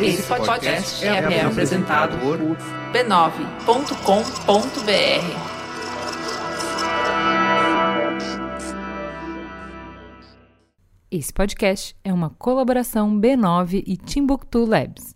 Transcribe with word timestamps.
Esse 0.00 0.22
podcast 0.28 1.04
é, 1.04 1.08
é 1.08 1.40
apresentado 1.42 2.18
por 2.18 2.38
b9.com.br. 2.92 3.26
Esse 11.10 11.32
podcast 11.32 11.96
é 12.04 12.12
uma 12.12 12.28
colaboração 12.30 13.18
B9 13.18 13.82
e 13.86 13.96
Timbuktu 13.96 14.66
Labs. 14.66 15.14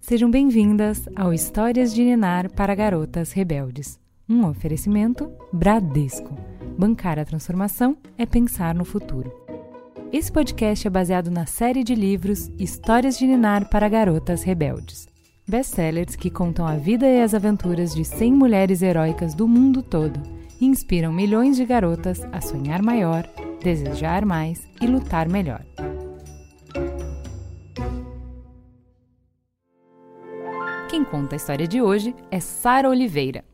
Sejam 0.00 0.30
bem-vindas 0.30 1.06
ao 1.14 1.34
Histórias 1.34 1.92
de 1.94 2.02
Ninar 2.02 2.50
para 2.52 2.74
Garotas 2.74 3.32
Rebeldes. 3.32 4.00
Um 4.28 4.46
oferecimento 4.46 5.30
Bradesco. 5.52 6.34
Bancar 6.78 7.18
a 7.18 7.24
transformação 7.24 7.98
é 8.16 8.24
pensar 8.24 8.74
no 8.74 8.84
futuro. 8.84 9.49
Esse 10.12 10.32
podcast 10.32 10.84
é 10.88 10.90
baseado 10.90 11.30
na 11.30 11.46
série 11.46 11.84
de 11.84 11.94
livros 11.94 12.50
Histórias 12.58 13.16
de 13.16 13.28
Ninar 13.28 13.70
para 13.70 13.88
Garotas 13.88 14.42
Rebeldes. 14.42 15.08
Best-sellers 15.48 16.16
que 16.16 16.28
contam 16.28 16.66
a 16.66 16.74
vida 16.74 17.06
e 17.06 17.22
as 17.22 17.32
aventuras 17.32 17.94
de 17.94 18.04
100 18.04 18.32
mulheres 18.32 18.82
heróicas 18.82 19.36
do 19.36 19.46
mundo 19.46 19.84
todo 19.84 20.20
e 20.60 20.66
inspiram 20.66 21.12
milhões 21.12 21.56
de 21.56 21.64
garotas 21.64 22.24
a 22.32 22.40
sonhar 22.40 22.82
maior, 22.82 23.24
desejar 23.62 24.26
mais 24.26 24.66
e 24.82 24.86
lutar 24.88 25.28
melhor. 25.28 25.64
Quem 30.90 31.04
conta 31.04 31.36
a 31.36 31.38
história 31.38 31.68
de 31.68 31.80
hoje 31.80 32.16
é 32.32 32.40
Sara 32.40 32.90
Oliveira. 32.90 33.44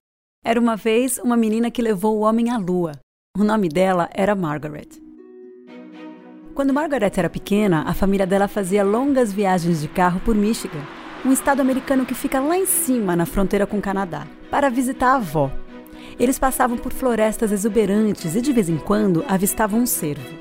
Era 0.42 0.58
uma 0.58 0.74
vez 0.74 1.18
uma 1.18 1.36
menina 1.36 1.70
que 1.70 1.82
levou 1.82 2.16
o 2.16 2.20
homem 2.22 2.48
à 2.48 2.56
lua. 2.56 2.92
O 3.36 3.44
nome 3.44 3.68
dela 3.68 4.08
era 4.14 4.34
Margaret. 4.34 5.05
Quando 6.56 6.72
Margaret 6.72 7.12
era 7.18 7.28
pequena, 7.28 7.82
a 7.82 7.92
família 7.92 8.26
dela 8.26 8.48
fazia 8.48 8.82
longas 8.82 9.30
viagens 9.30 9.82
de 9.82 9.88
carro 9.88 10.20
por 10.20 10.34
Michigan, 10.34 10.80
um 11.22 11.30
estado 11.30 11.60
americano 11.60 12.06
que 12.06 12.14
fica 12.14 12.40
lá 12.40 12.56
em 12.56 12.64
cima, 12.64 13.14
na 13.14 13.26
fronteira 13.26 13.66
com 13.66 13.76
o 13.76 13.82
Canadá, 13.82 14.26
para 14.50 14.70
visitar 14.70 15.08
a 15.08 15.16
avó. 15.16 15.52
Eles 16.18 16.38
passavam 16.38 16.78
por 16.78 16.94
florestas 16.94 17.52
exuberantes 17.52 18.34
e 18.34 18.40
de 18.40 18.54
vez 18.54 18.70
em 18.70 18.78
quando 18.78 19.22
avistavam 19.28 19.80
um 19.80 19.86
cervo. 19.86 20.34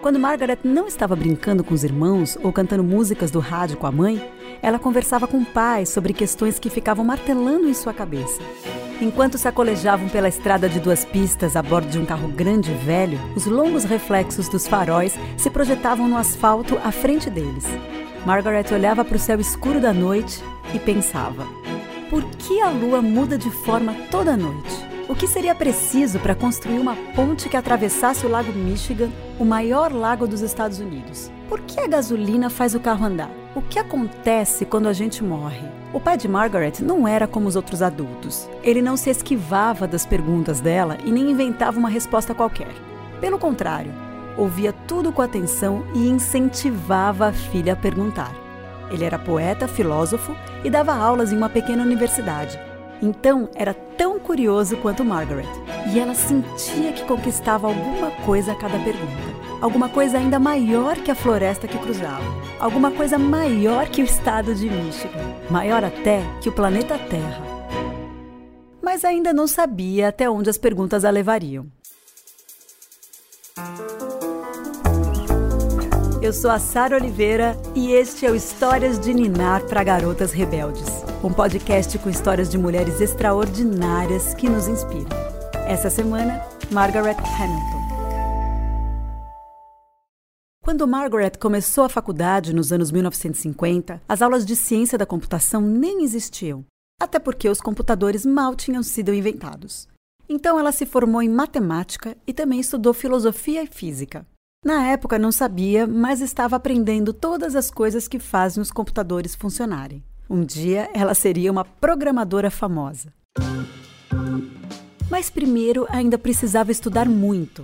Quando 0.00 0.18
Margaret 0.18 0.60
não 0.64 0.86
estava 0.88 1.14
brincando 1.14 1.62
com 1.62 1.74
os 1.74 1.84
irmãos 1.84 2.38
ou 2.42 2.50
cantando 2.50 2.82
músicas 2.82 3.30
do 3.30 3.38
rádio 3.38 3.76
com 3.76 3.86
a 3.86 3.92
mãe, 3.92 4.26
ela 4.62 4.78
conversava 4.78 5.26
com 5.26 5.36
o 5.36 5.44
pai 5.44 5.84
sobre 5.84 6.14
questões 6.14 6.58
que 6.58 6.70
ficavam 6.70 7.04
martelando 7.04 7.68
em 7.68 7.74
sua 7.74 7.92
cabeça. 7.92 8.40
Enquanto 9.02 9.36
sacolejavam 9.36 10.08
pela 10.08 10.28
estrada 10.28 10.68
de 10.68 10.78
duas 10.78 11.04
pistas 11.04 11.56
a 11.56 11.62
bordo 11.62 11.88
de 11.88 11.98
um 11.98 12.04
carro 12.04 12.28
grande 12.28 12.70
e 12.70 12.74
velho, 12.74 13.18
os 13.34 13.46
longos 13.46 13.82
reflexos 13.82 14.48
dos 14.48 14.68
faróis 14.68 15.18
se 15.36 15.50
projetavam 15.50 16.06
no 16.06 16.16
asfalto 16.16 16.78
à 16.84 16.92
frente 16.92 17.28
deles. 17.28 17.64
Margaret 18.24 18.72
olhava 18.72 19.04
para 19.04 19.16
o 19.16 19.18
céu 19.18 19.40
escuro 19.40 19.80
da 19.80 19.92
noite 19.92 20.40
e 20.72 20.78
pensava: 20.78 21.44
por 22.08 22.22
que 22.36 22.60
a 22.60 22.70
lua 22.70 23.02
muda 23.02 23.36
de 23.36 23.50
forma 23.50 23.92
toda 24.08 24.36
noite? 24.36 24.72
O 25.08 25.16
que 25.16 25.26
seria 25.26 25.52
preciso 25.52 26.20
para 26.20 26.36
construir 26.36 26.78
uma 26.78 26.94
ponte 27.16 27.48
que 27.48 27.56
atravessasse 27.56 28.24
o 28.24 28.28
Lago 28.28 28.52
Michigan, 28.52 29.10
o 29.36 29.44
maior 29.44 29.92
lago 29.92 30.28
dos 30.28 30.42
Estados 30.42 30.78
Unidos? 30.78 31.28
Por 31.48 31.60
que 31.62 31.80
a 31.80 31.88
gasolina 31.88 32.48
faz 32.48 32.72
o 32.72 32.78
carro 32.78 33.04
andar? 33.04 33.41
O 33.54 33.60
que 33.60 33.78
acontece 33.78 34.64
quando 34.64 34.88
a 34.88 34.94
gente 34.94 35.22
morre? 35.22 35.60
O 35.92 36.00
pai 36.00 36.16
de 36.16 36.26
Margaret 36.26 36.80
não 36.80 37.06
era 37.06 37.26
como 37.26 37.46
os 37.46 37.54
outros 37.54 37.82
adultos. 37.82 38.48
Ele 38.62 38.80
não 38.80 38.96
se 38.96 39.10
esquivava 39.10 39.86
das 39.86 40.06
perguntas 40.06 40.58
dela 40.58 40.96
e 41.04 41.12
nem 41.12 41.30
inventava 41.30 41.78
uma 41.78 41.90
resposta 41.90 42.34
qualquer. 42.34 42.72
Pelo 43.20 43.38
contrário, 43.38 43.92
ouvia 44.38 44.72
tudo 44.72 45.12
com 45.12 45.20
atenção 45.20 45.84
e 45.94 46.08
incentivava 46.08 47.26
a 47.26 47.32
filha 47.32 47.74
a 47.74 47.76
perguntar. 47.76 48.32
Ele 48.90 49.04
era 49.04 49.18
poeta, 49.18 49.68
filósofo 49.68 50.34
e 50.64 50.70
dava 50.70 50.94
aulas 50.94 51.30
em 51.30 51.36
uma 51.36 51.50
pequena 51.50 51.82
universidade. 51.82 52.58
Então 53.02 53.50
era 53.54 53.74
tão 53.74 54.18
curioso 54.18 54.78
quanto 54.78 55.04
Margaret, 55.04 55.48
e 55.92 55.98
ela 55.98 56.14
sentia 56.14 56.92
que 56.92 57.04
conquistava 57.04 57.66
alguma 57.66 58.12
coisa 58.24 58.52
a 58.52 58.54
cada 58.54 58.78
pergunta 58.78 59.31
alguma 59.62 59.88
coisa 59.88 60.18
ainda 60.18 60.40
maior 60.40 60.96
que 60.96 61.10
a 61.10 61.14
floresta 61.14 61.68
que 61.68 61.78
cruzava, 61.78 62.24
alguma 62.58 62.90
coisa 62.90 63.16
maior 63.16 63.88
que 63.88 64.02
o 64.02 64.04
estado 64.04 64.52
de 64.56 64.68
Michigan, 64.68 65.36
maior 65.48 65.84
até 65.84 66.20
que 66.40 66.48
o 66.48 66.52
planeta 66.52 66.98
Terra. 66.98 67.40
Mas 68.82 69.04
ainda 69.04 69.32
não 69.32 69.46
sabia 69.46 70.08
até 70.08 70.28
onde 70.28 70.50
as 70.50 70.58
perguntas 70.58 71.04
a 71.04 71.10
levariam. 71.10 71.68
Eu 76.20 76.32
sou 76.32 76.50
a 76.50 76.58
Sara 76.58 76.96
Oliveira 76.96 77.56
e 77.74 77.92
este 77.92 78.26
é 78.26 78.30
o 78.30 78.34
Histórias 78.34 78.98
de 78.98 79.14
Ninar 79.14 79.62
para 79.66 79.84
Garotas 79.84 80.32
Rebeldes, 80.32 81.04
um 81.22 81.32
podcast 81.32 81.96
com 81.98 82.10
histórias 82.10 82.48
de 82.50 82.58
mulheres 82.58 83.00
extraordinárias 83.00 84.34
que 84.34 84.48
nos 84.48 84.66
inspiram. 84.66 85.10
Essa 85.66 85.88
semana, 85.88 86.44
Margaret 86.70 87.16
Hamilton. 87.16 87.81
Quando 90.72 90.88
Margaret 90.88 91.32
começou 91.38 91.84
a 91.84 91.88
faculdade 91.90 92.54
nos 92.54 92.72
anos 92.72 92.90
1950, 92.90 94.00
as 94.08 94.22
aulas 94.22 94.42
de 94.42 94.56
ciência 94.56 94.96
da 94.96 95.04
computação 95.04 95.60
nem 95.60 96.02
existiam, 96.02 96.64
até 96.98 97.18
porque 97.18 97.46
os 97.46 97.60
computadores 97.60 98.24
mal 98.24 98.56
tinham 98.56 98.82
sido 98.82 99.12
inventados. 99.12 99.86
Então 100.26 100.58
ela 100.58 100.72
se 100.72 100.86
formou 100.86 101.20
em 101.20 101.28
matemática 101.28 102.16
e 102.26 102.32
também 102.32 102.58
estudou 102.58 102.94
filosofia 102.94 103.62
e 103.62 103.66
física. 103.66 104.26
Na 104.64 104.86
época 104.86 105.18
não 105.18 105.30
sabia, 105.30 105.86
mas 105.86 106.22
estava 106.22 106.56
aprendendo 106.56 107.12
todas 107.12 107.54
as 107.54 107.70
coisas 107.70 108.08
que 108.08 108.18
fazem 108.18 108.62
os 108.62 108.72
computadores 108.72 109.34
funcionarem. 109.34 110.02
Um 110.28 110.42
dia 110.42 110.88
ela 110.94 111.12
seria 111.12 111.52
uma 111.52 111.66
programadora 111.66 112.50
famosa. 112.50 113.12
Mas 115.12 115.28
primeiro 115.28 115.86
ainda 115.90 116.16
precisava 116.16 116.72
estudar 116.72 117.06
muito. 117.06 117.62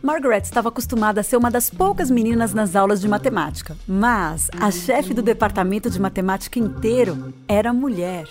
Margaret 0.00 0.42
estava 0.42 0.68
acostumada 0.68 1.20
a 1.20 1.24
ser 1.24 1.36
uma 1.36 1.50
das 1.50 1.68
poucas 1.68 2.08
meninas 2.08 2.54
nas 2.54 2.76
aulas 2.76 3.00
de 3.00 3.08
matemática, 3.08 3.76
mas 3.84 4.48
a 4.60 4.70
chefe 4.70 5.12
do 5.12 5.20
departamento 5.20 5.90
de 5.90 6.00
matemática 6.00 6.56
inteiro 6.56 7.34
era 7.48 7.72
mulher. 7.72 8.28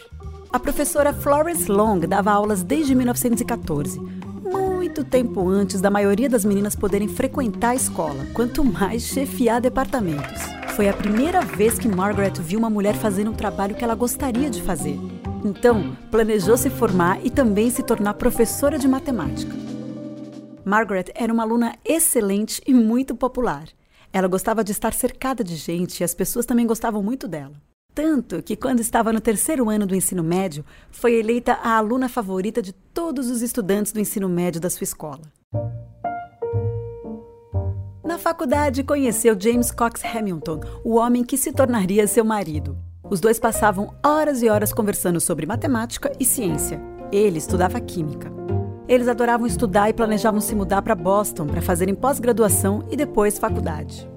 A 0.50 0.57
professora 0.57 1.12
Florence 1.12 1.69
Long 1.69 2.00
dava 2.07 2.31
aulas 2.31 2.63
desde 2.63 2.96
1914, 2.96 4.00
muito 4.00 5.03
tempo 5.03 5.50
antes 5.50 5.81
da 5.81 5.91
maioria 5.91 6.30
das 6.30 6.45
meninas 6.45 6.74
poderem 6.74 7.09
frequentar 7.09 7.72
a 7.72 7.75
escola, 7.75 8.25
quanto 8.34 8.63
mais 8.63 9.03
chefiar 9.03 9.59
departamentos. 9.59 10.41
Foi 10.78 10.88
a 10.88 10.94
primeira 10.94 11.41
vez 11.41 11.78
que 11.78 11.90
Margaret 11.90 12.40
viu 12.40 12.59
uma 12.59 12.69
mulher 12.69 12.95
fazendo 12.95 13.31
um 13.31 13.35
trabalho 13.35 13.75
que 13.75 13.84
ela 13.84 13.94
gostaria 13.94 14.50
de 14.50 14.62
fazer. 14.62 14.97
Então, 15.44 15.96
planejou 16.09 16.58
se 16.58 16.70
formar 16.70 17.24
e 17.26 17.30
também 17.30 17.70
se 17.70 17.84
tornar 17.84 18.14
professora 18.14 18.80
de 18.80 18.88
matemática. 18.88 19.54
Margaret 20.64 21.06
era 21.14 21.34
uma 21.34 21.44
aluna 21.44 21.76
excelente 21.84 22.62
e 22.66 22.74
muito 22.74 23.14
popular. 23.14 23.68
Ela 24.14 24.28
gostava 24.28 24.64
de 24.64 24.72
estar 24.72 24.94
cercada 24.94 25.44
de 25.44 25.56
gente 25.56 26.00
e 26.00 26.04
as 26.04 26.14
pessoas 26.14 26.46
também 26.46 26.66
gostavam 26.66 27.04
muito 27.04 27.28
dela. 27.28 27.54
Tanto 27.94 28.42
que, 28.42 28.56
quando 28.56 28.80
estava 28.80 29.12
no 29.12 29.20
terceiro 29.20 29.70
ano 29.70 29.86
do 29.86 29.96
ensino 29.96 30.24
médio, 30.24 30.66
foi 30.90 31.14
eleita 31.16 31.54
a 31.54 31.78
aluna 31.78 32.08
favorita 32.08 32.62
de 32.62 32.72
todos 32.72 33.30
os 33.30 33.42
estudantes 33.42 33.92
do 33.92 34.00
ensino 34.00 34.30
médio 34.30 34.62
da 34.62 34.70
sua 34.70 34.84
escola. 34.84 35.22
Na 38.04 38.18
faculdade, 38.18 38.84
conheceu 38.84 39.40
James 39.40 39.72
Cox 39.72 40.04
Hamilton, 40.04 40.60
o 40.84 40.96
homem 40.96 41.24
que 41.24 41.38
se 41.38 41.52
tornaria 41.52 42.08
seu 42.08 42.24
marido. 42.24 42.78
Os 43.09 43.19
dois 43.19 43.38
passavam 43.38 43.94
horas 44.03 44.41
e 44.41 44.50
horas 44.50 44.74
conversando 44.74 45.19
sobre 45.19 45.46
matemática 45.46 46.12
e 46.19 46.25
ciência. 46.25 46.81
Ele 47.12 47.38
estudava 47.38 47.80
química. 47.81 48.31
Eles 48.88 49.08
adoravam 49.08 49.46
estudar 49.46 49.90
e 49.90 49.94
planejavam 49.94 50.40
se 50.40 50.56
mudar 50.56 50.81
para 50.81 50.96
Boston 50.96 51.45
para 51.45 51.62
fazerem 51.62 51.94
pós-graduação 51.94 52.88
e 52.89 52.95
depois 52.95 53.38
faculdade. 53.38 54.10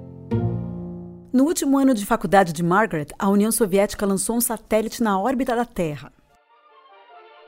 No 1.32 1.44
último 1.44 1.76
ano 1.78 1.92
de 1.92 2.06
faculdade 2.06 2.52
de 2.52 2.62
Margaret, 2.62 3.08
a 3.18 3.28
União 3.28 3.50
Soviética 3.50 4.06
lançou 4.06 4.36
um 4.36 4.40
satélite 4.40 5.02
na 5.02 5.20
órbita 5.20 5.54
da 5.54 5.64
Terra. 5.64 6.12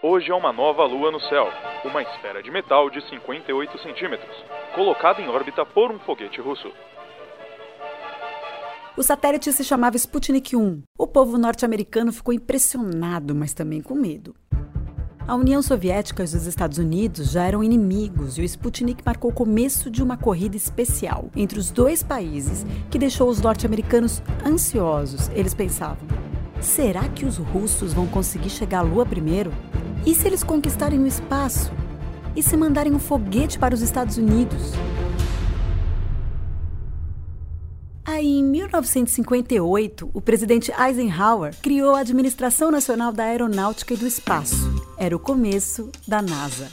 Hoje 0.03 0.31
é 0.31 0.35
uma 0.35 0.53
nova 0.53 0.85
lua 0.85 1.11
no 1.11 1.21
céu, 1.21 1.49
uma 1.85 2.03
esfera 2.03 2.43
de 2.43 2.51
metal 2.51 2.91
de 2.91 3.01
58 3.09 3.79
centímetros, 3.79 4.37
colocada 4.75 5.23
em 5.23 5.29
órbita 5.29 5.65
por 5.65 5.91
um 5.91 5.99
foguete 6.01 6.41
russo. 6.41 6.71
O 8.99 9.03
satélite 9.05 9.53
se 9.53 9.63
chamava 9.63 9.97
Sputnik 9.97 10.57
1. 10.57 10.83
O 10.99 11.07
povo 11.07 11.39
norte-americano 11.39 12.13
ficou 12.13 12.35
impressionado, 12.35 13.33
mas 13.33 13.55
também 13.55 13.81
com 13.81 13.95
medo. 13.95 14.35
A 15.25 15.37
União 15.37 15.63
Soviética 15.63 16.21
e 16.21 16.25
os 16.25 16.35
Estados 16.35 16.79
Unidos 16.79 17.31
já 17.31 17.45
eram 17.45 17.63
inimigos 17.63 18.39
e 18.39 18.41
o 18.41 18.45
Sputnik 18.45 19.05
marcou 19.07 19.31
o 19.31 19.35
começo 19.35 19.89
de 19.89 20.03
uma 20.03 20.17
corrida 20.17 20.57
especial 20.57 21.31
entre 21.37 21.61
os 21.61 21.71
dois 21.71 22.03
países 22.03 22.67
que 22.91 22.99
deixou 22.99 23.29
os 23.29 23.41
norte-americanos 23.41 24.21
ansiosos. 24.45 25.29
Eles 25.33 25.55
pensavam: 25.55 26.09
será 26.61 27.09
que 27.09 27.25
os 27.25 27.37
russos 27.37 27.93
vão 27.93 28.09
conseguir 28.09 28.51
chegar 28.51 28.81
à 28.81 28.83
Lua 28.83 29.07
primeiro? 29.07 29.53
E 30.05 30.13
se 30.13 30.27
eles 30.27 30.43
conquistarem 30.43 30.99
o 30.99 31.07
espaço? 31.07 31.71
E 32.35 32.43
se 32.43 32.57
mandarem 32.57 32.93
um 32.93 32.99
foguete 32.99 33.61
para 33.61 33.77
os 33.77 33.81
Estados 33.81 34.17
Unidos? 34.17 34.73
Aí, 38.19 38.41
em 38.41 38.43
1958, 38.43 40.11
o 40.13 40.21
presidente 40.21 40.73
Eisenhower 40.73 41.55
criou 41.63 41.95
a 41.95 42.01
Administração 42.01 42.69
Nacional 42.69 43.13
da 43.13 43.23
Aeronáutica 43.23 43.95
e 43.95 43.97
do 43.97 44.09
Espaço. 44.09 44.57
Era 44.97 45.15
o 45.15 45.21
começo 45.21 45.89
da 46.05 46.21
NASA. 46.21 46.69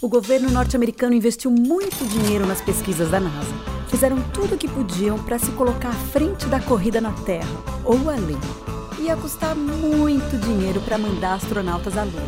O 0.00 0.08
governo 0.08 0.48
norte-americano 0.52 1.16
investiu 1.16 1.50
muito 1.50 2.06
dinheiro 2.06 2.46
nas 2.46 2.60
pesquisas 2.60 3.10
da 3.10 3.18
NASA. 3.18 3.52
Fizeram 3.88 4.22
tudo 4.32 4.54
o 4.54 4.56
que 4.56 4.68
podiam 4.68 5.18
para 5.18 5.36
se 5.36 5.50
colocar 5.50 5.88
à 5.88 5.92
frente 6.12 6.46
da 6.46 6.60
corrida 6.60 7.00
na 7.00 7.10
Terra, 7.10 7.50
ou 7.84 8.08
além. 8.08 8.38
Ia 9.00 9.16
custar 9.16 9.56
muito 9.56 10.38
dinheiro 10.38 10.80
para 10.82 10.96
mandar 10.96 11.34
astronautas 11.34 11.98
à 11.98 12.04
Lua. 12.04 12.22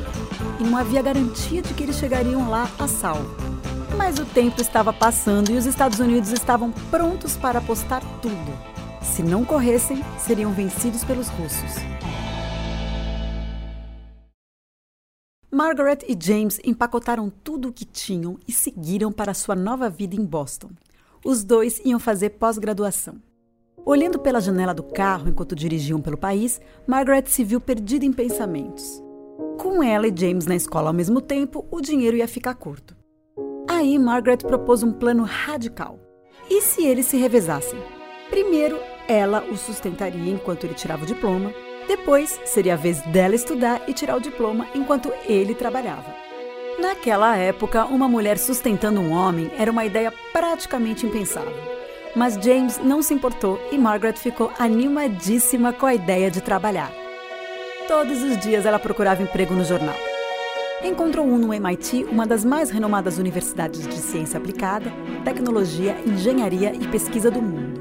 E 0.59 0.65
não 0.65 0.77
havia 0.77 1.03
garantia 1.03 1.63
de 1.63 1.73
que 1.73 1.85
eles 1.85 1.95
chegariam 1.95 2.51
lá 2.51 2.69
a 2.81 2.89
salvo. 2.89 3.56
Mas 3.97 4.19
o 4.19 4.27
tempo 4.27 4.61
estava 4.61 4.93
passando 4.93 5.51
e 5.51 5.57
os 5.57 5.65
Estados 5.65 5.99
Unidos 5.99 6.31
estavam 6.31 6.71
prontos 6.91 7.37
para 7.37 7.59
apostar 7.59 8.03
tudo. 8.21 8.77
Se 9.01 9.23
não 9.23 9.45
corressem, 9.45 10.03
seriam 10.19 10.53
vencidos 10.53 11.03
pelos 11.03 11.29
russos. 11.29 11.77
Margaret 15.51 16.01
e 16.07 16.17
James 16.21 16.61
empacotaram 16.65 17.31
tudo 17.31 17.69
o 17.69 17.73
que 17.73 17.87
tinham 17.87 18.39
e 18.47 18.53
seguiram 18.53 19.11
para 19.11 19.33
sua 19.33 19.55
nova 19.55 19.89
vida 19.89 20.15
em 20.15 20.25
Boston. 20.25 20.71
Os 21.25 21.43
dois 21.43 21.81
iam 21.85 21.99
fazer 21.99 22.31
pós-graduação. 22.31 23.15
Olhando 23.85 24.19
pela 24.19 24.41
janela 24.41 24.75
do 24.75 24.83
carro 24.83 25.29
enquanto 25.29 25.55
dirigiam 25.55 26.01
pelo 26.01 26.19
país, 26.19 26.61
Margaret 26.87 27.27
se 27.27 27.45
viu 27.45 27.61
perdida 27.61 28.05
em 28.05 28.13
pensamentos. 28.13 29.03
Com 29.59 29.83
ela 29.83 30.07
e 30.07 30.15
James 30.15 30.45
na 30.45 30.57
escola 30.57 30.91
ao 30.91 30.95
mesmo 30.95 31.21
tempo, 31.21 31.67
o 31.71 31.81
dinheiro 31.81 32.17
ia 32.17 32.29
ficar 32.29 32.55
curto. 32.55 32.96
Aí 33.77 33.99
Margaret 33.99 34.39
propôs 34.39 34.83
um 34.83 34.91
plano 34.91 35.23
radical. 35.23 36.01
E 36.49 36.63
se 36.63 36.83
eles 36.83 37.05
se 37.05 37.19
revezassem? 37.19 37.79
Primeiro, 38.31 38.81
ela 39.07 39.45
o 39.51 39.55
sustentaria 39.55 40.33
enquanto 40.33 40.65
ele 40.65 40.73
tirava 40.73 41.03
o 41.03 41.07
diploma. 41.07 41.53
Depois, 41.87 42.41
seria 42.47 42.73
a 42.73 42.77
vez 42.77 43.03
dela 43.03 43.35
estudar 43.35 43.83
e 43.87 43.93
tirar 43.93 44.17
o 44.17 44.21
diploma 44.21 44.67
enquanto 44.75 45.13
ele 45.29 45.55
trabalhava. 45.55 46.07
Naquela 46.79 47.37
época, 47.37 47.85
uma 47.85 48.09
mulher 48.09 48.39
sustentando 48.39 48.99
um 48.99 49.13
homem 49.13 49.51
era 49.59 49.71
uma 49.71 49.85
ideia 49.85 50.11
praticamente 50.33 51.05
impensável. 51.05 51.53
Mas 52.15 52.33
James 52.43 52.79
não 52.83 53.03
se 53.03 53.13
importou 53.13 53.61
e 53.71 53.77
Margaret 53.77 54.15
ficou 54.15 54.51
animadíssima 54.59 55.71
com 55.75 55.85
a 55.85 55.95
ideia 55.95 56.31
de 56.31 56.41
trabalhar. 56.41 56.91
Todos 57.87 58.23
os 58.23 58.39
dias 58.39 58.65
ela 58.65 58.79
procurava 58.79 59.23
emprego 59.23 59.53
no 59.53 59.65
jornal. 59.67 60.06
Encontrou 60.85 61.27
um 61.27 61.39
no 61.39 61.55
MIT, 61.55 62.05
uma 62.05 62.27
das 62.27 62.45
mais 62.45 62.71
renomadas 62.71 63.17
universidades 63.17 63.87
de 63.87 63.95
ciência 63.95 64.39
aplicada, 64.39 64.93
tecnologia, 65.25 65.99
engenharia 66.07 66.75
e 66.75 66.87
pesquisa 66.89 67.31
do 67.31 67.41
mundo. 67.41 67.81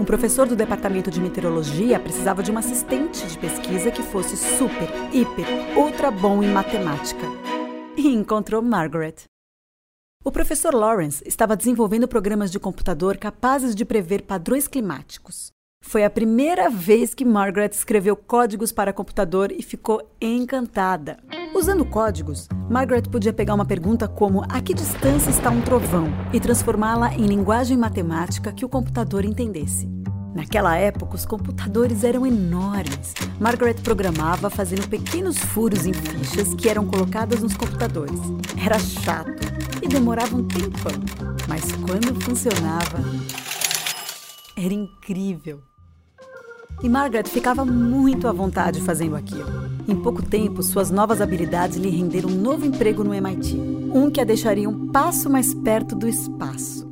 Um 0.00 0.04
professor 0.04 0.46
do 0.46 0.56
departamento 0.56 1.12
de 1.12 1.20
meteorologia 1.20 2.00
precisava 2.00 2.42
de 2.42 2.50
um 2.50 2.58
assistente 2.58 3.24
de 3.28 3.38
pesquisa 3.38 3.92
que 3.92 4.02
fosse 4.02 4.36
super, 4.36 4.88
hiper, 5.12 5.46
ultra 5.78 6.10
bom 6.10 6.42
em 6.42 6.48
matemática. 6.48 7.24
E 7.96 8.08
encontrou 8.08 8.60
Margaret. 8.60 9.14
O 10.24 10.32
professor 10.32 10.74
Lawrence 10.74 11.22
estava 11.24 11.56
desenvolvendo 11.56 12.08
programas 12.08 12.50
de 12.50 12.58
computador 12.58 13.16
capazes 13.16 13.76
de 13.76 13.84
prever 13.84 14.22
padrões 14.22 14.66
climáticos. 14.66 15.52
Foi 15.80 16.02
a 16.02 16.10
primeira 16.10 16.68
vez 16.68 17.14
que 17.14 17.24
Margaret 17.24 17.70
escreveu 17.72 18.16
códigos 18.16 18.72
para 18.72 18.92
computador 18.92 19.52
e 19.52 19.62
ficou 19.62 20.02
encantada. 20.20 21.18
Usando 21.54 21.84
códigos, 21.84 22.48
Margaret 22.68 23.02
podia 23.02 23.32
pegar 23.32 23.54
uma 23.54 23.64
pergunta 23.64 24.08
como 24.08 24.42
a 24.48 24.60
que 24.60 24.74
distância 24.74 25.30
está 25.30 25.50
um 25.50 25.60
trovão 25.60 26.08
e 26.32 26.40
transformá-la 26.40 27.14
em 27.14 27.26
linguagem 27.26 27.78
matemática 27.78 28.52
que 28.52 28.64
o 28.64 28.68
computador 28.68 29.24
entendesse. 29.24 29.88
Naquela 30.34 30.76
época, 30.76 31.14
os 31.14 31.24
computadores 31.24 32.02
eram 32.02 32.26
enormes. 32.26 33.14
Margaret 33.38 33.74
programava 33.74 34.50
fazendo 34.50 34.88
pequenos 34.88 35.38
furos 35.38 35.86
em 35.86 35.92
fichas 35.92 36.52
que 36.54 36.68
eram 36.68 36.86
colocadas 36.86 37.40
nos 37.40 37.56
computadores. 37.56 38.18
Era 38.60 38.80
chato 38.80 39.30
e 39.80 39.86
demorava 39.86 40.34
um 40.34 40.42
tempão, 40.48 40.92
mas 41.46 41.70
quando 41.86 42.20
funcionava, 42.20 42.98
era 44.56 44.74
incrível. 44.74 45.60
E 46.84 46.88
Margaret 46.88 47.24
ficava 47.24 47.64
muito 47.64 48.28
à 48.28 48.32
vontade 48.32 48.78
fazendo 48.82 49.16
aquilo. 49.16 49.48
Em 49.88 49.96
pouco 49.96 50.22
tempo, 50.22 50.62
suas 50.62 50.90
novas 50.90 51.22
habilidades 51.22 51.78
lhe 51.78 51.88
renderam 51.88 52.28
um 52.28 52.34
novo 52.34 52.66
emprego 52.66 53.02
no 53.02 53.14
MIT, 53.14 53.56
um 53.56 54.10
que 54.10 54.20
a 54.20 54.24
deixaria 54.24 54.68
um 54.68 54.88
passo 54.88 55.30
mais 55.30 55.54
perto 55.54 55.96
do 55.96 56.06
espaço. 56.06 56.86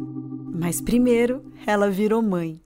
Mas 0.50 0.81
primeiro, 0.81 1.44
ela 1.67 1.91
virou 1.91 2.23
mãe. 2.23 2.59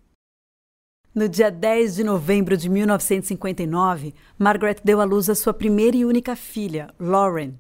No 1.13 1.29
dia 1.29 1.51
10 1.51 1.97
de 1.97 2.05
novembro 2.05 2.57
de 2.57 2.69
1959, 2.69 4.15
Margaret 4.39 4.77
deu 4.85 5.01
à 5.01 5.05
luz 5.05 5.29
a 5.29 5.35
sua 5.35 5.53
primeira 5.53 5.97
e 5.97 6.05
única 6.05 6.37
filha, 6.37 6.95
Lauren. 6.97 7.55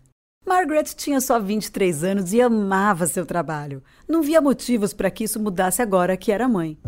Margaret 0.46 0.94
tinha 0.94 1.20
só 1.20 1.40
23 1.40 2.04
anos 2.04 2.32
e 2.32 2.40
amava 2.40 3.08
seu 3.08 3.26
trabalho. 3.26 3.82
Não 4.06 4.22
via 4.22 4.40
motivos 4.40 4.94
para 4.94 5.10
que 5.10 5.24
isso 5.24 5.40
mudasse 5.40 5.82
agora 5.82 6.16
que 6.16 6.30
era 6.30 6.46
mãe. 6.46 6.78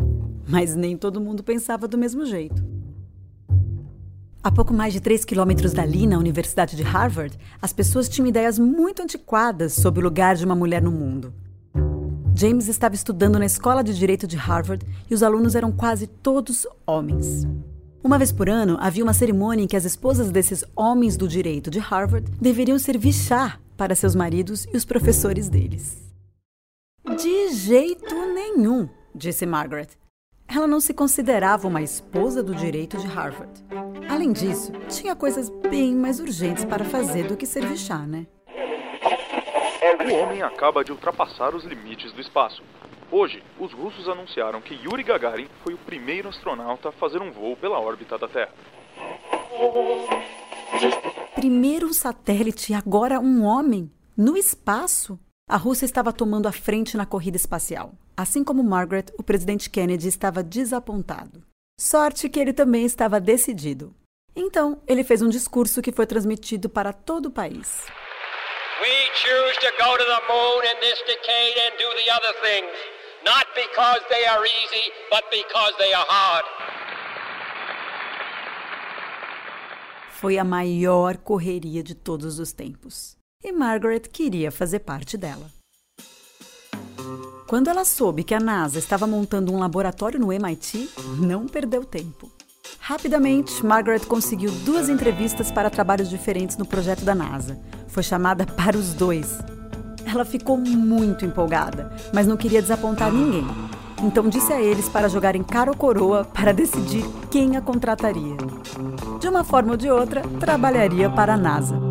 Mas 0.49 0.75
nem 0.75 0.97
todo 0.97 1.21
mundo 1.21 1.43
pensava 1.43 1.87
do 1.87 1.97
mesmo 1.97 2.25
jeito. 2.25 2.67
A 4.41 4.51
pouco 4.51 4.73
mais 4.73 4.93
de 4.93 4.99
3 4.99 5.23
quilômetros 5.23 5.73
dali, 5.73 6.07
na 6.07 6.17
Universidade 6.17 6.75
de 6.75 6.81
Harvard, 6.81 7.37
as 7.61 7.71
pessoas 7.71 8.09
tinham 8.09 8.25
ideias 8.27 8.57
muito 8.57 9.03
antiquadas 9.03 9.73
sobre 9.73 9.99
o 9.99 10.03
lugar 10.03 10.35
de 10.35 10.45
uma 10.45 10.55
mulher 10.55 10.81
no 10.81 10.91
mundo. 10.91 11.33
James 12.35 12.67
estava 12.67 12.95
estudando 12.95 13.37
na 13.37 13.45
Escola 13.45 13.83
de 13.83 13.93
Direito 13.93 14.25
de 14.25 14.37
Harvard 14.37 14.85
e 15.09 15.13
os 15.13 15.21
alunos 15.21 15.55
eram 15.55 15.71
quase 15.71 16.07
todos 16.07 16.65
homens. 16.87 17.45
Uma 18.01 18.17
vez 18.17 18.31
por 18.31 18.49
ano, 18.49 18.77
havia 18.79 19.03
uma 19.03 19.13
cerimônia 19.13 19.63
em 19.63 19.67
que 19.67 19.75
as 19.75 19.83
esposas 19.83 20.31
desses 20.31 20.63
homens 20.75 21.17
do 21.17 21.27
direito 21.27 21.69
de 21.69 21.79
Harvard 21.79 22.31
deveriam 22.41 22.79
servir 22.79 23.13
chá 23.13 23.59
para 23.75 23.93
seus 23.93 24.15
maridos 24.15 24.65
e 24.73 24.77
os 24.77 24.85
professores 24.85 25.49
deles. 25.49 25.97
De 27.17 27.53
jeito 27.53 28.15
nenhum, 28.33 28.87
disse 29.13 29.45
Margaret. 29.45 29.89
Ela 30.51 30.65
não 30.65 30.79
se 30.79 30.95
considerava 30.95 31.67
uma 31.67 31.81
esposa 31.81 32.41
do 32.41 32.55
direito 32.55 32.97
de 32.97 33.05
Harvard. 33.05 33.51
Além 34.09 34.33
disso, 34.33 34.71
tinha 34.89 35.15
coisas 35.15 35.47
bem 35.69 35.93
mais 35.93 36.19
urgentes 36.19 36.65
para 36.65 36.83
fazer 36.83 37.27
do 37.27 37.37
que 37.37 37.45
servir 37.45 37.77
chá, 37.77 37.99
né? 37.99 38.25
O 40.09 40.15
homem 40.15 40.41
acaba 40.41 40.83
de 40.83 40.91
ultrapassar 40.91 41.53
os 41.53 41.63
limites 41.63 42.11
do 42.13 42.19
espaço. 42.19 42.63
Hoje, 43.11 43.43
os 43.59 43.71
russos 43.73 44.09
anunciaram 44.09 44.59
que 44.59 44.73
Yuri 44.73 45.03
Gagarin 45.03 45.47
foi 45.63 45.75
o 45.75 45.77
primeiro 45.77 46.29
astronauta 46.29 46.89
a 46.89 46.91
fazer 46.93 47.21
um 47.21 47.31
voo 47.31 47.55
pela 47.55 47.79
órbita 47.79 48.17
da 48.17 48.27
Terra. 48.27 48.53
Primeiro 51.35 51.93
satélite 51.93 52.71
e 52.71 52.75
agora 52.75 53.19
um 53.19 53.43
homem? 53.43 53.91
No 54.17 54.35
espaço? 54.35 55.19
A 55.51 55.57
Rússia 55.57 55.85
estava 55.85 56.13
tomando 56.13 56.47
a 56.47 56.51
frente 56.51 56.95
na 56.95 57.07
corrida 57.07 57.35
espacial. 57.35 57.93
Assim 58.15 58.43
como 58.43 58.63
Margaret, 58.63 59.05
o 59.17 59.23
presidente 59.23 59.67
Kennedy 59.67 60.07
estava 60.07 60.43
desapontado. 60.43 61.43
Sorte 61.75 62.29
que 62.29 62.39
ele 62.39 62.53
também 62.53 62.85
estava 62.85 63.19
decidido. 63.19 63.91
Então, 64.35 64.79
ele 64.85 65.03
fez 65.03 65.23
um 65.23 65.27
discurso 65.27 65.81
que 65.81 65.91
foi 65.91 66.05
transmitido 66.05 66.69
para 66.69 66.93
todo 66.93 67.25
o 67.25 67.31
país. 67.31 67.87
We 68.79 69.09
choose 69.15 69.59
to 69.61 69.71
go 69.83 69.97
to 69.97 70.05
the 70.05 70.21
moon 70.31 70.61
in 70.65 70.79
this 70.81 70.99
decade 71.07 71.59
and 71.65 71.71
do 71.79 71.95
the 71.97 72.11
other 72.13 72.33
things, 72.43 72.69
not 73.25 73.47
because 73.55 74.05
they 74.07 74.27
are 74.27 74.45
easy, 74.45 74.91
but 75.09 75.23
because 75.31 75.75
they 75.79 75.91
are 75.95 76.05
hard. 76.07 76.45
Foi 80.11 80.37
a 80.37 80.43
maior 80.43 81.17
correria 81.17 81.81
de 81.81 81.95
todos 81.95 82.37
os 82.37 82.53
tempos 82.53 83.18
e 83.43 83.51
Margaret 83.53 84.01
queria 84.01 84.51
fazer 84.51 84.79
parte 84.79 85.17
dela. 85.17 85.47
Quando 87.47 87.69
ela 87.69 87.85
soube 87.85 88.23
que 88.23 88.35
a 88.35 88.39
NASA 88.39 88.77
estava 88.77 89.07
montando 89.07 89.51
um 89.51 89.57
laboratório 89.57 90.19
no 90.19 90.31
MIT, 90.31 90.89
não 91.17 91.47
perdeu 91.47 91.83
tempo. 91.83 92.29
Rapidamente, 92.79 93.65
Margaret 93.65 94.01
conseguiu 94.01 94.51
duas 94.65 94.89
entrevistas 94.89 95.51
para 95.51 95.69
trabalhos 95.69 96.09
diferentes 96.09 96.57
no 96.57 96.65
projeto 96.65 97.03
da 97.03 97.15
NASA. 97.15 97.59
Foi 97.87 98.03
chamada 98.03 98.45
para 98.45 98.77
os 98.77 98.93
dois. 98.93 99.39
Ela 100.05 100.25
ficou 100.25 100.57
muito 100.57 101.25
empolgada, 101.25 101.91
mas 102.13 102.27
não 102.27 102.37
queria 102.37 102.61
desapontar 102.61 103.11
ninguém. 103.11 103.47
Então 104.03 104.29
disse 104.29 104.53
a 104.53 104.61
eles 104.61 104.87
para 104.89 105.09
jogarem 105.09 105.43
cara 105.43 105.71
ou 105.71 105.77
coroa 105.77 106.25
para 106.25 106.53
decidir 106.53 107.03
quem 107.31 107.57
a 107.57 107.61
contrataria. 107.61 108.37
De 109.19 109.27
uma 109.27 109.43
forma 109.43 109.71
ou 109.71 109.77
de 109.77 109.89
outra, 109.89 110.21
trabalharia 110.39 111.09
para 111.09 111.33
a 111.33 111.37
NASA. 111.37 111.88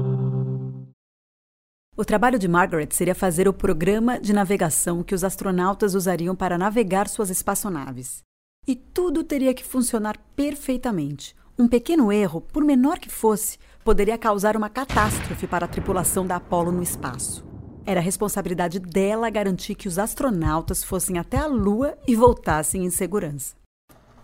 O 2.00 2.04
trabalho 2.04 2.38
de 2.38 2.46
Margaret 2.46 2.90
seria 2.92 3.12
fazer 3.12 3.48
o 3.48 3.52
programa 3.52 4.20
de 4.20 4.32
navegação 4.32 5.02
que 5.02 5.16
os 5.16 5.24
astronautas 5.24 5.96
usariam 5.96 6.32
para 6.32 6.56
navegar 6.56 7.08
suas 7.08 7.28
espaçonaves. 7.28 8.22
E 8.68 8.76
tudo 8.76 9.24
teria 9.24 9.52
que 9.52 9.64
funcionar 9.64 10.16
perfeitamente. 10.36 11.34
Um 11.58 11.66
pequeno 11.66 12.12
erro, 12.12 12.40
por 12.40 12.62
menor 12.62 13.00
que 13.00 13.10
fosse, 13.10 13.58
poderia 13.84 14.16
causar 14.16 14.56
uma 14.56 14.70
catástrofe 14.70 15.48
para 15.48 15.64
a 15.64 15.68
tripulação 15.68 16.24
da 16.24 16.36
Apollo 16.36 16.70
no 16.70 16.84
espaço. 16.84 17.44
Era 17.84 17.98
responsabilidade 18.00 18.78
dela 18.78 19.28
garantir 19.28 19.74
que 19.74 19.88
os 19.88 19.98
astronautas 19.98 20.84
fossem 20.84 21.18
até 21.18 21.38
a 21.38 21.48
Lua 21.48 21.98
e 22.06 22.14
voltassem 22.14 22.84
em 22.84 22.90
segurança. 22.90 23.56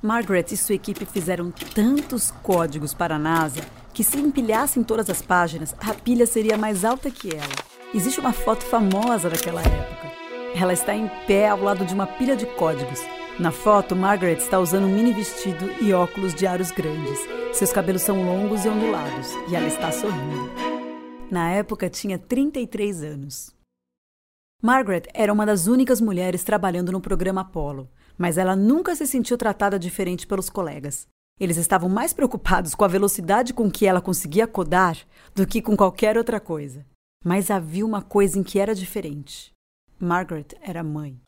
Margaret 0.01 0.47
e 0.53 0.57
sua 0.57 0.77
equipe 0.77 1.05
fizeram 1.05 1.51
tantos 1.51 2.31
códigos 2.31 2.95
para 2.95 3.17
a 3.17 3.19
NASA 3.19 3.63
que, 3.95 4.05
se 4.05 4.19
empilhassem 4.19 4.83
todas 4.83 5.09
as 5.09 5.23
páginas, 5.23 5.75
a 5.79 5.95
pilha 5.95 6.27
seria 6.27 6.59
mais 6.59 6.85
alta 6.85 7.11
que 7.11 7.35
ela. 7.35 7.55
Existe 7.95 8.21
uma 8.21 8.33
foto 8.33 8.65
famosa 8.65 9.31
daquela 9.31 9.63
época. 9.63 10.13
Ela 10.55 10.73
está 10.73 10.95
em 10.95 11.09
pé 11.27 11.49
ao 11.49 11.63
lado 11.63 11.85
de 11.87 11.95
uma 11.95 12.07
pilha 12.07 12.37
de 12.37 12.45
códigos. 12.45 13.01
Na 13.39 13.51
foto, 13.51 13.97
Margaret 13.97 14.37
está 14.37 14.59
usando 14.59 14.85
um 14.85 14.95
mini 14.95 15.13
vestido 15.13 15.71
e 15.81 15.93
óculos 15.93 16.35
de 16.35 16.47
aros 16.47 16.71
grandes. 16.71 17.19
Seus 17.53 17.73
cabelos 17.73 18.03
são 18.03 18.23
longos 18.23 18.65
e 18.65 18.69
ondulados, 18.69 19.31
e 19.49 19.57
ela 19.57 19.67
está 19.67 19.91
sorrindo. 19.91 20.51
Na 21.31 21.51
época, 21.53 21.89
tinha 21.89 22.19
33 22.19 23.03
anos. 23.03 23.55
Margaret 24.61 25.05
era 25.15 25.33
uma 25.33 25.47
das 25.47 25.67
únicas 25.67 26.01
mulheres 26.01 26.43
trabalhando 26.43 26.93
no 26.93 27.01
programa 27.01 27.43
Apollo 27.43 27.89
mas 28.17 28.39
ela 28.39 28.55
nunca 28.55 28.95
se 28.95 29.07
sentiu 29.07 29.37
tratada 29.37 29.79
diferente 29.79 30.27
pelos 30.27 30.49
colegas. 30.49 31.07
Eles 31.39 31.57
estavam 31.57 31.89
mais 31.89 32.13
preocupados 32.13 32.75
com 32.75 32.85
a 32.85 32.89
velocidade 32.89 33.53
com 33.53 33.69
que 33.69 33.87
ela 33.87 34.01
conseguia 34.01 34.47
codar 34.47 34.97
do 35.35 35.45
que 35.47 35.61
com 35.61 35.77
qualquer 35.77 36.17
outra 36.17 36.39
coisa. 36.39 36.87
Mas 37.25 37.51
havia 37.51 37.85
uma 37.85 38.03
coisa 38.03 38.39
em 38.39 38.43
que 38.43 38.59
era 38.59 38.75
diferente. 38.75 39.53
Margaret 39.99 40.47
era 40.61 40.85
mãe. 40.85 41.21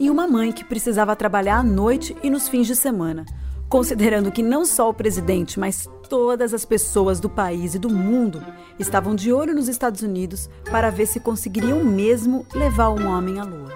E 0.00 0.10
uma 0.10 0.26
mãe 0.26 0.50
que 0.50 0.64
precisava 0.64 1.14
trabalhar 1.14 1.58
à 1.58 1.62
noite 1.62 2.16
e 2.20 2.28
nos 2.28 2.48
fins 2.48 2.66
de 2.66 2.74
semana, 2.74 3.24
considerando 3.68 4.32
que 4.32 4.42
não 4.42 4.64
só 4.64 4.90
o 4.90 4.94
presidente, 4.94 5.60
mas 5.60 5.88
todas 6.08 6.52
as 6.52 6.64
pessoas 6.64 7.20
do 7.20 7.30
país 7.30 7.76
e 7.76 7.78
do 7.78 7.88
mundo 7.88 8.42
estavam 8.76 9.14
de 9.14 9.32
olho 9.32 9.54
nos 9.54 9.68
Estados 9.68 10.02
Unidos 10.02 10.50
para 10.64 10.90
ver 10.90 11.06
se 11.06 11.20
conseguiriam 11.20 11.84
mesmo 11.84 12.44
levar 12.52 12.90
um 12.90 13.06
homem 13.06 13.38
à 13.38 13.44
lua. 13.44 13.72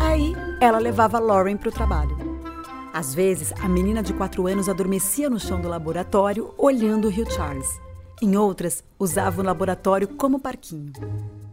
Aí, 0.00 0.34
ela 0.60 0.78
levava 0.78 1.20
Lauren 1.20 1.56
para 1.56 1.68
o 1.68 1.72
trabalho. 1.72 2.27
Às 2.98 3.14
vezes, 3.14 3.52
a 3.60 3.68
menina 3.68 4.02
de 4.02 4.12
4 4.12 4.44
anos 4.48 4.68
adormecia 4.68 5.30
no 5.30 5.38
chão 5.38 5.60
do 5.60 5.68
laboratório, 5.68 6.52
olhando 6.58 7.06
o 7.06 7.08
Rio 7.08 7.30
Charles. 7.30 7.68
Em 8.20 8.36
outras, 8.36 8.82
usava 8.98 9.40
o 9.40 9.44
laboratório 9.44 10.08
como 10.08 10.40
parquinho. 10.40 10.92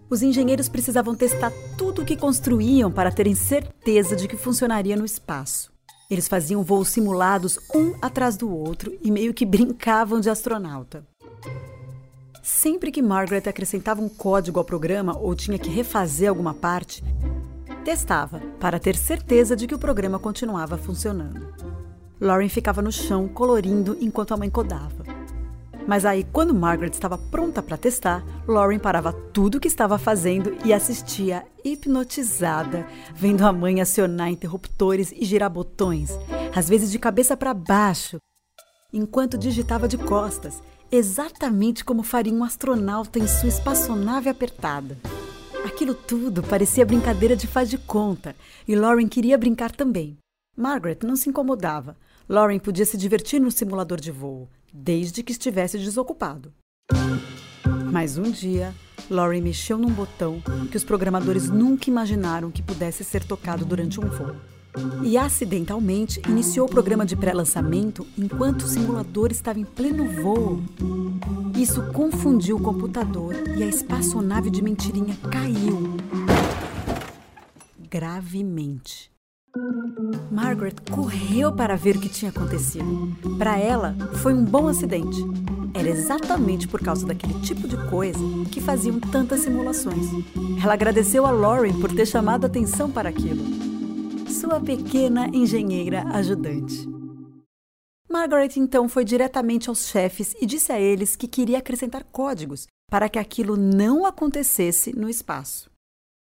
Os 0.09 0.23
engenheiros 0.23 0.67
precisavam 0.67 1.13
testar 1.13 1.53
tudo 1.77 2.01
o 2.01 2.05
que 2.05 2.17
construíam 2.17 2.91
para 2.91 3.11
terem 3.11 3.35
certeza 3.35 4.15
de 4.15 4.27
que 4.27 4.35
funcionaria 4.35 4.95
no 4.95 5.05
espaço. 5.05 5.71
Eles 6.09 6.27
faziam 6.27 6.63
voos 6.63 6.89
simulados 6.89 7.59
um 7.75 7.93
atrás 8.01 8.35
do 8.35 8.51
outro 8.51 8.97
e 8.99 9.11
meio 9.11 9.31
que 9.31 9.45
brincavam 9.45 10.19
de 10.19 10.31
astronauta. 10.31 11.05
Sempre 12.41 12.91
que 12.91 13.03
Margaret 13.03 13.47
acrescentava 13.47 14.01
um 14.01 14.09
código 14.09 14.57
ao 14.57 14.65
programa 14.65 15.15
ou 15.15 15.35
tinha 15.35 15.59
que 15.59 15.69
refazer 15.69 16.27
alguma 16.27 16.55
parte, 16.55 17.03
Testava, 17.85 18.41
para 18.59 18.79
ter 18.79 18.95
certeza 18.95 19.55
de 19.55 19.67
que 19.67 19.75
o 19.75 19.77
programa 19.77 20.17
continuava 20.17 20.75
funcionando. 20.75 21.53
Lauren 22.19 22.49
ficava 22.49 22.81
no 22.81 22.91
chão 22.91 23.27
colorindo 23.27 23.95
enquanto 24.01 24.33
a 24.33 24.37
mãe 24.37 24.49
codava. 24.49 25.05
Mas 25.87 26.03
aí, 26.03 26.23
quando 26.23 26.55
Margaret 26.55 26.89
estava 26.89 27.15
pronta 27.15 27.61
para 27.61 27.77
testar, 27.77 28.25
Lauren 28.47 28.79
parava 28.79 29.13
tudo 29.13 29.59
o 29.59 29.59
que 29.59 29.67
estava 29.67 29.99
fazendo 29.99 30.57
e 30.65 30.73
assistia 30.73 31.45
hipnotizada, 31.63 32.87
vendo 33.13 33.45
a 33.45 33.53
mãe 33.53 33.79
acionar 33.79 34.31
interruptores 34.31 35.11
e 35.11 35.23
girar 35.23 35.51
botões, 35.51 36.09
às 36.55 36.67
vezes 36.67 36.91
de 36.91 36.97
cabeça 36.97 37.37
para 37.37 37.53
baixo, 37.53 38.17
enquanto 38.91 39.37
digitava 39.37 39.87
de 39.87 39.99
costas, 39.99 40.59
exatamente 40.91 41.85
como 41.85 42.01
faria 42.01 42.33
um 42.33 42.43
astronauta 42.43 43.19
em 43.19 43.27
sua 43.27 43.49
espaçonave 43.49 44.27
apertada. 44.27 44.97
Aquilo 45.75 45.93
tudo 45.93 46.41
parecia 46.41 46.85
brincadeira 46.85 47.35
de 47.35 47.47
faz 47.47 47.69
de 47.69 47.77
conta, 47.77 48.33
e 48.65 48.73
Lauren 48.77 49.09
queria 49.09 49.37
brincar 49.37 49.71
também. 49.71 50.17
Margaret 50.55 50.99
não 51.03 51.17
se 51.17 51.27
incomodava. 51.27 51.97
Lauren 52.29 52.59
podia 52.59 52.85
se 52.85 52.97
divertir 52.97 53.41
no 53.41 53.51
simulador 53.51 53.99
de 53.99 54.09
voo, 54.09 54.47
desde 54.73 55.21
que 55.21 55.33
estivesse 55.33 55.77
desocupado. 55.77 56.53
Mas 57.91 58.17
um 58.17 58.31
dia, 58.31 58.73
Lauren 59.09 59.41
mexeu 59.41 59.77
num 59.77 59.91
botão 59.91 60.41
que 60.71 60.77
os 60.77 60.83
programadores 60.85 61.49
nunca 61.49 61.89
imaginaram 61.89 62.51
que 62.51 62.63
pudesse 62.63 63.03
ser 63.03 63.25
tocado 63.25 63.65
durante 63.65 63.99
um 63.99 64.07
voo. 64.07 64.33
E 65.03 65.17
acidentalmente 65.17 66.21
iniciou 66.27 66.67
o 66.67 66.69
programa 66.69 67.05
de 67.05 67.15
pré-lançamento 67.15 68.05
enquanto 68.17 68.63
o 68.63 68.67
simulador 68.67 69.31
estava 69.31 69.59
em 69.59 69.63
pleno 69.63 70.05
voo. 70.21 70.61
Isso 71.55 71.81
confundiu 71.93 72.57
o 72.57 72.61
computador 72.61 73.35
e 73.55 73.63
a 73.63 73.65
espaçonave 73.65 74.49
de 74.49 74.61
mentirinha 74.61 75.15
caiu. 75.31 75.95
Gravemente. 77.89 79.11
Margaret 80.29 80.75
correu 80.91 81.53
para 81.53 81.77
ver 81.77 81.95
o 81.95 81.99
que 82.01 82.09
tinha 82.09 82.29
acontecido. 82.29 83.15
Para 83.37 83.57
ela, 83.57 83.95
foi 84.15 84.33
um 84.33 84.43
bom 84.43 84.67
acidente. 84.67 85.23
Era 85.73 85.89
exatamente 85.89 86.67
por 86.67 86.81
causa 86.81 87.05
daquele 87.05 87.39
tipo 87.39 87.67
de 87.67 87.77
coisa 87.89 88.19
que 88.51 88.59
faziam 88.59 88.99
tantas 88.99 89.41
simulações. 89.41 90.07
Ela 90.61 90.73
agradeceu 90.73 91.25
a 91.25 91.31
Lauren 91.31 91.79
por 91.79 91.93
ter 91.93 92.05
chamado 92.05 92.45
atenção 92.45 92.91
para 92.91 93.07
aquilo. 93.07 93.74
Sua 94.35 94.59
pequena 94.59 95.29
engenheira 95.29 96.03
ajudante. 96.09 96.85
Margaret 98.09 98.57
então 98.57 98.89
foi 98.89 99.05
diretamente 99.05 99.69
aos 99.69 99.87
chefes 99.87 100.35
e 100.41 100.45
disse 100.45 100.73
a 100.73 100.79
eles 100.79 101.15
que 101.15 101.25
queria 101.25 101.59
acrescentar 101.59 102.03
códigos 102.03 102.67
para 102.91 103.07
que 103.07 103.17
aquilo 103.17 103.55
não 103.55 104.05
acontecesse 104.05 104.93
no 104.93 105.09
espaço. 105.09 105.71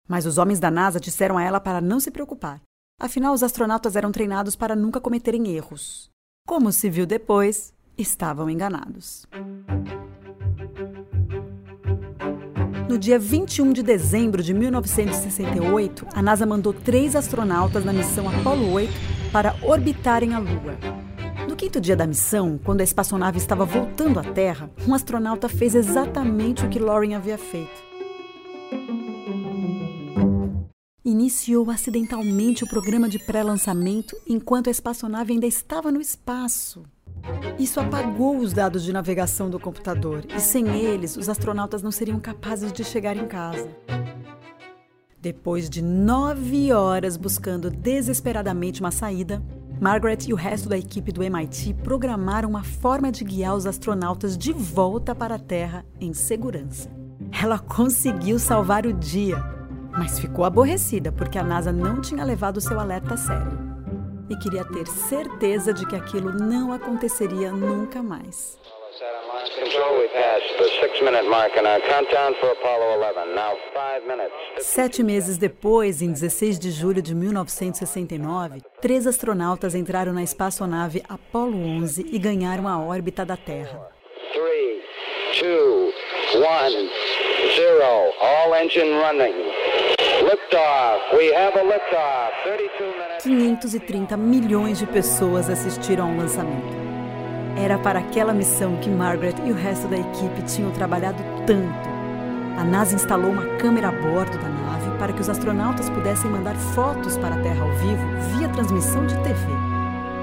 Mas 0.09 0.26
os 0.26 0.38
homens 0.38 0.61
da 0.61 0.71
NASA 0.71 1.00
disseram 1.00 1.37
a 1.37 1.42
ela 1.42 1.59
para 1.59 1.80
não 1.80 1.99
se 1.99 2.12
preocupar. 2.12 2.62
Afinal, 3.00 3.35
os 3.35 3.42
astronautas 3.42 3.97
eram 3.97 4.12
treinados 4.12 4.54
para 4.54 4.76
nunca 4.76 5.00
cometerem 5.00 5.49
erros. 5.49 6.09
Como 6.47 6.71
se 6.71 6.88
viu 6.88 7.06
depois, 7.06 7.75
estavam 7.99 8.49
enganados. 8.49 9.26
No 12.88 12.98
dia 12.98 13.18
21 13.18 13.72
de 13.72 13.82
dezembro 13.82 14.42
de 14.42 14.52
1968, 14.52 16.06
a 16.12 16.20
NASA 16.20 16.44
mandou 16.44 16.72
três 16.72 17.16
astronautas 17.16 17.82
na 17.82 17.94
missão 17.94 18.28
Apollo 18.28 18.72
8 18.72 18.92
para 19.32 19.56
orbitarem 19.62 20.34
a 20.34 20.38
Lua. 20.38 20.78
No 21.48 21.56
quinto 21.56 21.80
dia 21.80 21.96
da 21.96 22.06
missão, 22.06 22.60
quando 22.62 22.82
a 22.82 22.84
espaçonave 22.84 23.38
estava 23.38 23.64
voltando 23.64 24.20
à 24.20 24.22
Terra, 24.22 24.70
um 24.86 24.94
astronauta 24.94 25.48
fez 25.48 25.74
exatamente 25.74 26.66
o 26.66 26.68
que 26.68 26.78
Lauren 26.78 27.14
havia 27.14 27.38
feito. 27.38 27.82
Iniciou 31.02 31.70
acidentalmente 31.70 32.64
o 32.64 32.68
programa 32.68 33.08
de 33.08 33.18
pré-lançamento 33.18 34.14
enquanto 34.28 34.68
a 34.68 34.70
espaçonave 34.70 35.32
ainda 35.32 35.46
estava 35.46 35.90
no 35.90 36.02
espaço. 36.02 36.84
Isso 37.58 37.80
apagou 37.80 38.38
os 38.38 38.52
dados 38.52 38.82
de 38.82 38.92
navegação 38.92 39.48
do 39.48 39.58
computador 39.58 40.24
e, 40.34 40.40
sem 40.40 40.68
eles, 40.76 41.16
os 41.16 41.28
astronautas 41.28 41.82
não 41.82 41.90
seriam 41.90 42.18
capazes 42.20 42.72
de 42.72 42.84
chegar 42.84 43.16
em 43.16 43.26
casa. 43.26 43.68
Depois 45.20 45.70
de 45.70 45.80
nove 45.80 46.72
horas 46.72 47.16
buscando 47.16 47.70
desesperadamente 47.70 48.80
uma 48.80 48.90
saída, 48.90 49.42
Margaret 49.80 50.18
e 50.26 50.32
o 50.32 50.36
resto 50.36 50.68
da 50.68 50.76
equipe 50.76 51.10
do 51.10 51.22
MIT 51.22 51.74
programaram 51.82 52.48
uma 52.48 52.62
forma 52.62 53.10
de 53.10 53.24
guiar 53.24 53.56
os 53.56 53.66
astronautas 53.66 54.36
de 54.36 54.52
volta 54.52 55.14
para 55.14 55.36
a 55.36 55.38
Terra 55.38 55.84
em 56.00 56.12
segurança. 56.12 56.90
Ela 57.42 57.58
conseguiu 57.58 58.38
salvar 58.38 58.84
o 58.84 58.92
dia, 58.92 59.42
mas 59.92 60.18
ficou 60.18 60.44
aborrecida 60.44 61.10
porque 61.10 61.38
a 61.38 61.42
NASA 61.42 61.72
não 61.72 62.00
tinha 62.00 62.22
levado 62.22 62.60
seu 62.60 62.78
alerta 62.78 63.14
a 63.14 63.16
sério 63.16 63.73
e 64.28 64.36
queria 64.36 64.64
ter 64.64 64.86
certeza 64.86 65.72
de 65.72 65.86
que 65.86 65.96
aquilo 65.96 66.32
não 66.32 66.72
aconteceria 66.72 67.50
nunca 67.50 68.02
mais. 68.02 68.58
Sete 74.58 75.02
meses 75.02 75.36
depois, 75.36 76.00
em 76.00 76.12
16 76.12 76.58
de 76.58 76.70
julho 76.70 77.02
de 77.02 77.14
1969, 77.14 78.62
três 78.80 79.06
astronautas 79.06 79.74
entraram 79.74 80.12
na 80.12 80.22
espaçonave 80.22 81.02
Apollo 81.08 81.56
11 81.56 82.06
e 82.12 82.18
ganharam 82.18 82.68
a 82.68 82.78
órbita 82.78 83.24
da 83.24 83.36
Terra. 83.36 83.88
3, 84.32 84.82
2, 85.40 85.94
1, 86.34 86.38
0, 87.56 87.82
all 88.20 88.54
engine 88.54 88.92
running. 88.92 89.34
Liftoff. 90.22 90.22
We 90.22 90.22
have 90.22 90.22
a 90.22 90.22
liftoff. 90.22 90.23
530 93.22 94.16
milhões 94.16 94.78
de 94.78 94.86
pessoas 94.86 95.48
assistiram 95.48 96.10
ao 96.10 96.16
lançamento. 96.16 96.74
Era 97.56 97.78
para 97.78 98.00
aquela 98.00 98.32
missão 98.32 98.76
que 98.76 98.90
Margaret 98.90 99.34
e 99.44 99.52
o 99.52 99.54
resto 99.54 99.86
da 99.86 99.96
equipe 99.96 100.42
tinham 100.42 100.72
trabalhado 100.72 101.22
tanto. 101.46 101.88
A 102.58 102.64
NASA 102.64 102.94
instalou 102.94 103.30
uma 103.30 103.46
câmera 103.58 103.88
a 103.88 103.92
bordo 103.92 104.36
da 104.38 104.48
nave 104.48 104.98
para 104.98 105.12
que 105.12 105.20
os 105.20 105.28
astronautas 105.28 105.88
pudessem 105.90 106.30
mandar 106.30 106.56
fotos 106.74 107.16
para 107.16 107.34
a 107.34 107.42
Terra 107.42 107.64
ao 107.64 107.72
vivo 107.72 108.38
via 108.38 108.48
transmissão 108.48 109.06
de 109.06 109.14
TV. 109.22 109.74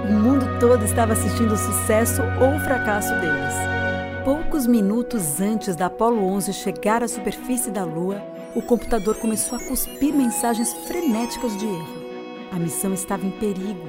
O 0.10 0.14
mundo 0.14 0.60
todo 0.60 0.84
estava 0.84 1.14
assistindo 1.14 1.54
o 1.54 1.58
sucesso 1.58 2.22
ou 2.42 2.56
o 2.56 2.60
fracasso 2.60 3.14
deles. 3.16 3.54
Poucos 4.26 4.68
minutos 4.68 5.40
antes 5.40 5.76
da 5.76 5.86
Apollo 5.88 6.26
11 6.26 6.54
chegar 6.54 7.04
à 7.04 7.08
superfície 7.08 7.72
da 7.72 7.84
Lua, 7.84 8.22
o 8.56 8.62
computador 8.62 9.16
começou 9.18 9.58
a 9.58 9.62
cuspir 9.62 10.14
mensagens 10.14 10.74
frenéticas 10.88 11.58
de 11.58 11.66
erro. 11.66 12.02
A 12.52 12.60
missão 12.60 12.94
estava 12.94 13.26
em 13.26 13.32
perigo. 13.32 13.88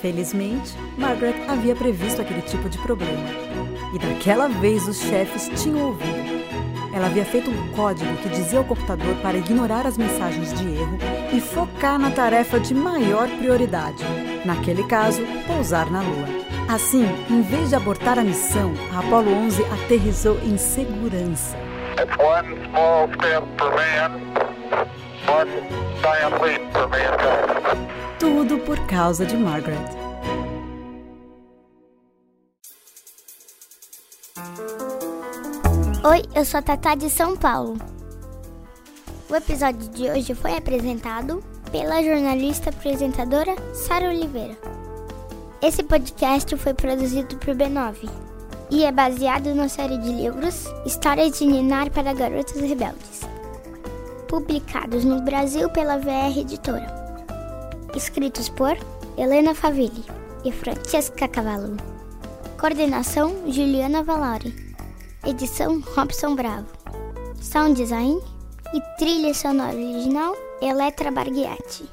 Felizmente, 0.00 0.76
Margaret 0.98 1.42
havia 1.48 1.74
previsto 1.74 2.20
aquele 2.20 2.42
tipo 2.42 2.68
de 2.68 2.78
problema. 2.78 3.28
E 3.94 3.98
daquela 3.98 4.48
vez 4.48 4.86
os 4.86 4.98
chefes 5.00 5.50
tinham 5.62 5.86
ouvido. 5.86 6.36
Ela 6.94 7.06
havia 7.06 7.24
feito 7.24 7.50
um 7.50 7.72
código 7.72 8.16
que 8.18 8.28
dizia 8.28 8.58
ao 8.58 8.64
computador 8.64 9.14
para 9.16 9.38
ignorar 9.38 9.86
as 9.86 9.96
mensagens 9.96 10.52
de 10.54 10.66
erro 10.66 10.98
e 11.32 11.40
focar 11.40 11.98
na 11.98 12.10
tarefa 12.10 12.60
de 12.60 12.74
maior 12.74 13.28
prioridade. 13.38 14.02
Naquele 14.44 14.84
caso, 14.84 15.22
pousar 15.46 15.90
na 15.90 16.02
Lua. 16.02 16.26
Assim, 16.68 17.04
em 17.30 17.42
vez 17.42 17.70
de 17.70 17.74
abortar 17.74 18.18
a 18.18 18.24
missão, 18.24 18.72
a 18.92 18.98
Apollo 18.98 19.30
11 19.30 19.62
aterrissou 19.64 20.38
em 20.42 20.56
segurança. 20.58 21.65
Tudo 28.18 28.58
por 28.58 28.78
causa 28.86 29.24
de 29.24 29.34
Margaret. 29.34 29.78
Oi, 36.04 36.22
eu 36.34 36.44
sou 36.44 36.58
a 36.58 36.62
Tatá 36.62 36.94
de 36.94 37.08
São 37.08 37.34
Paulo. 37.34 37.78
O 39.30 39.34
episódio 39.34 39.88
de 39.90 40.10
hoje 40.10 40.34
foi 40.34 40.54
apresentado 40.54 41.42
pela 41.72 42.02
jornalista 42.02 42.68
apresentadora 42.70 43.56
Sara 43.74 44.10
Oliveira. 44.10 44.56
Esse 45.62 45.82
podcast 45.82 46.54
foi 46.58 46.74
produzido 46.74 47.38
por 47.38 47.54
B9 47.54 48.25
e 48.70 48.84
é 48.84 48.92
baseado 48.92 49.54
na 49.54 49.68
série 49.68 49.98
de 49.98 50.10
livros 50.10 50.64
Histórias 50.84 51.38
de 51.38 51.46
Ninar 51.46 51.90
para 51.90 52.12
Garotas 52.12 52.60
Rebeldes, 52.60 53.20
publicados 54.28 55.04
no 55.04 55.20
Brasil 55.22 55.70
pela 55.70 55.98
VR 55.98 56.38
Editora. 56.38 56.86
Escritos 57.94 58.48
por 58.48 58.76
Helena 59.16 59.54
Favilli 59.54 60.04
e 60.44 60.52
Francesca 60.52 61.28
Cavallo. 61.28 61.76
Coordenação 62.58 63.34
Juliana 63.46 64.02
Valori. 64.02 64.54
Edição 65.24 65.80
Robson 65.94 66.34
Bravo. 66.34 66.66
Sound 67.40 67.74
design 67.74 68.20
e 68.74 68.80
trilha 68.98 69.32
sonora 69.32 69.74
original 69.74 70.34
Eletra 70.60 71.10
Barghiati. 71.10 71.88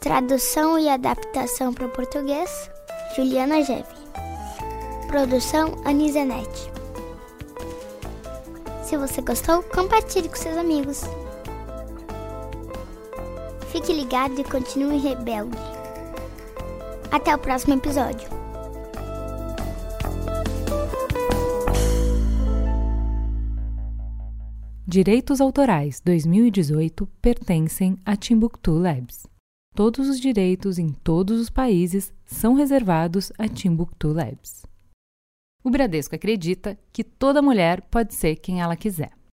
Tradução 0.00 0.78
e 0.78 0.88
adaptação 0.88 1.72
para 1.72 1.86
o 1.86 1.90
português 1.90 2.70
Juliana 3.16 3.62
Geve. 3.62 4.03
Produção 5.14 5.80
Anizenete. 5.84 6.72
Se 8.82 8.96
você 8.96 9.22
gostou, 9.22 9.62
compartilhe 9.62 10.28
com 10.28 10.34
seus 10.34 10.56
amigos. 10.56 11.02
Fique 13.70 13.92
ligado 13.92 14.40
e 14.40 14.42
continue 14.42 14.98
rebelde. 14.98 15.56
Até 17.12 17.32
o 17.32 17.38
próximo 17.38 17.74
episódio. 17.74 18.28
Direitos 24.84 25.40
Autorais 25.40 26.00
2018 26.04 27.06
pertencem 27.22 27.96
a 28.04 28.16
Timbuktu 28.16 28.72
Labs. 28.72 29.28
Todos 29.76 30.08
os 30.08 30.18
direitos 30.18 30.76
em 30.76 30.88
todos 30.88 31.40
os 31.40 31.50
países 31.50 32.12
são 32.26 32.54
reservados 32.54 33.30
a 33.38 33.46
Timbuktu 33.46 34.12
Labs. 34.12 34.73
O 35.66 35.70
Bradesco 35.70 36.14
acredita 36.14 36.78
que 36.92 37.02
toda 37.02 37.40
mulher 37.40 37.80
pode 37.90 38.14
ser 38.14 38.36
quem 38.36 38.60
ela 38.60 38.76
quiser. 38.76 39.12